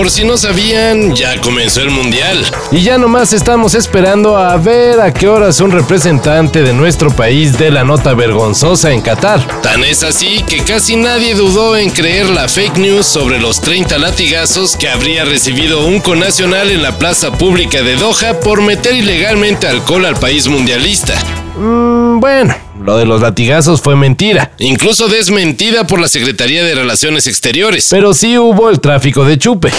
[0.00, 2.42] Por si no sabían, ya comenzó el mundial.
[2.72, 7.58] Y ya nomás estamos esperando a ver a qué horas un representante de nuestro país
[7.58, 9.46] dé la nota vergonzosa en Qatar.
[9.60, 13.98] Tan es así que casi nadie dudó en creer la fake news sobre los 30
[13.98, 19.68] latigazos que habría recibido un conacional en la plaza pública de Doha por meter ilegalmente
[19.68, 21.12] alcohol al país mundialista.
[21.58, 24.52] Mmm, bueno, lo de los latigazos fue mentira.
[24.58, 27.88] Incluso desmentida por la Secretaría de Relaciones Exteriores.
[27.90, 29.72] Pero sí hubo el tráfico de chupe.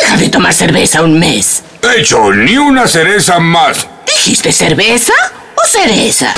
[0.00, 1.62] Deja de tomar cerveza un mes.
[1.96, 3.86] Hecho, ni una cereza más.
[4.06, 5.12] ¿Dijiste cerveza
[5.54, 6.34] o cereza?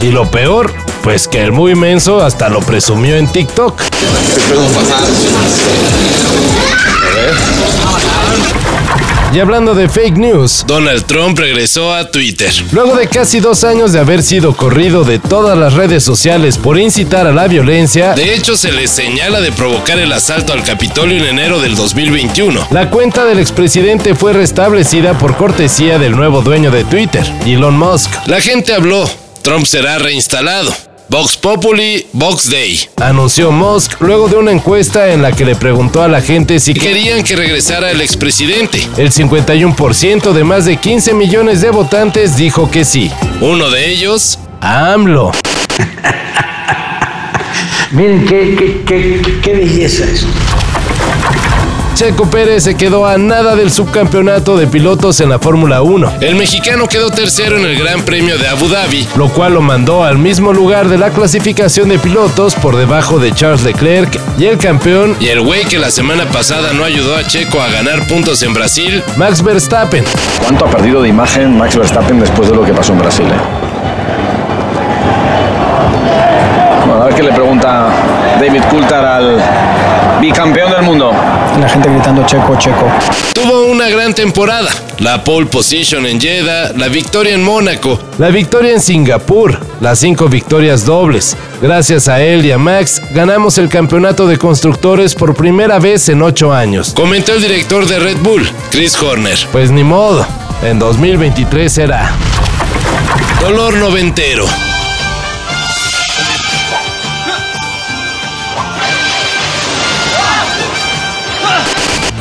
[0.00, 3.80] Y lo peor, pues que el muy inmenso hasta lo presumió en TikTok.
[9.34, 12.50] Y hablando de fake news, Donald Trump regresó a Twitter.
[12.72, 16.78] Luego de casi dos años de haber sido corrido de todas las redes sociales por
[16.78, 21.18] incitar a la violencia, de hecho se le señala de provocar el asalto al Capitolio
[21.18, 22.68] en enero del 2021.
[22.70, 28.10] La cuenta del expresidente fue restablecida por cortesía del nuevo dueño de Twitter, Elon Musk.
[28.26, 29.08] La gente habló,
[29.42, 30.72] Trump será reinstalado.
[31.08, 32.80] Vox Populi, Vox Day.
[32.96, 36.74] Anunció Musk luego de una encuesta en la que le preguntó a la gente si
[36.74, 38.84] querían que regresara el expresidente.
[38.96, 43.12] El 51% de más de 15 millones de votantes dijo que sí.
[43.40, 45.30] Uno de ellos, AMLO.
[47.92, 50.26] Miren qué, qué, qué, qué belleza es.
[51.96, 56.16] Checo Pérez se quedó a nada del subcampeonato de pilotos en la Fórmula 1.
[56.20, 60.04] El mexicano quedó tercero en el Gran Premio de Abu Dhabi, lo cual lo mandó
[60.04, 64.58] al mismo lugar de la clasificación de pilotos por debajo de Charles Leclerc y el
[64.58, 68.42] campeón y el güey que la semana pasada no ayudó a Checo a ganar puntos
[68.42, 70.04] en Brasil, Max Verstappen.
[70.42, 73.24] ¿Cuánto ha perdido de imagen Max Verstappen después de lo que pasó en Brasil?
[73.24, 73.40] Eh?
[76.84, 77.88] Bueno, a ver qué le pregunta
[78.38, 79.40] David Coulthard al
[80.20, 81.12] bicampeón del mundo.
[81.60, 82.86] La gente gritando checo, checo.
[83.32, 84.70] Tuvo una gran temporada.
[84.98, 90.28] La pole position en Jeddah, la victoria en Mónaco, la victoria en Singapur, las cinco
[90.28, 91.36] victorias dobles.
[91.60, 96.22] Gracias a él y a Max, ganamos el campeonato de constructores por primera vez en
[96.22, 96.94] ocho años.
[96.94, 99.38] Comentó el director de Red Bull, Chris Horner.
[99.52, 100.26] Pues ni modo,
[100.62, 102.12] en 2023 será.
[103.40, 104.46] Dolor noventero.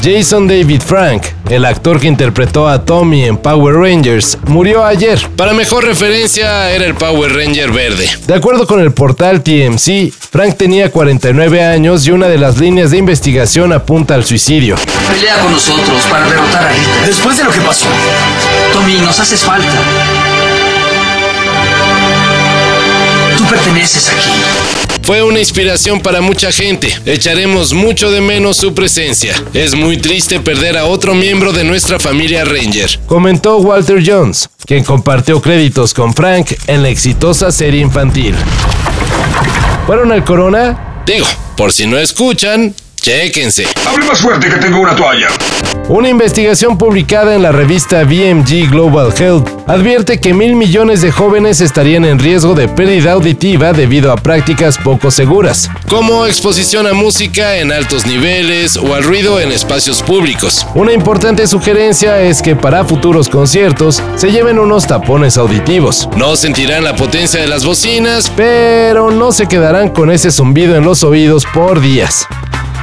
[0.06, 5.20] Jason David Frank, el actor que interpretó a Tommy en Power Rangers, murió ayer.
[5.36, 8.08] Para mejor referencia, era el Power Ranger verde.
[8.28, 12.92] De acuerdo con el portal TMC, Frank tenía 49 años y una de las líneas
[12.92, 14.76] de investigación apunta al suicidio.
[15.08, 17.08] Pelea con nosotros para derrotar a Hitler.
[17.08, 17.88] Después de lo que pasó,
[18.74, 19.74] Tommy, nos haces falta.
[23.36, 24.85] Tú perteneces aquí.
[25.06, 26.90] Fue una inspiración para mucha gente.
[27.06, 29.36] Echaremos mucho de menos su presencia.
[29.54, 33.00] Es muy triste perder a otro miembro de nuestra familia Ranger.
[33.06, 38.34] Comentó Walter Jones, quien compartió créditos con Frank en la exitosa serie infantil.
[39.86, 41.04] ¿Fueron al Corona?
[41.06, 42.74] Digo, por si no escuchan,
[43.06, 43.68] Chéquense.
[43.88, 45.28] Hable más fuerte que tengo una toalla.
[45.90, 51.62] Una investigación publicada en la revista BMG Global Health advierte que mil millones de jóvenes
[51.62, 57.58] estarían en riesgo de pérdida auditiva debido a prácticas poco seguras, como exposición a música
[57.58, 60.66] en altos niveles o al ruido en espacios públicos.
[60.74, 66.10] Una importante sugerencia es que para futuros conciertos se lleven unos tapones auditivos.
[66.18, 70.86] No sentirán la potencia de las bocinas, pero no se quedarán con ese zumbido en
[70.86, 72.28] los oídos por días.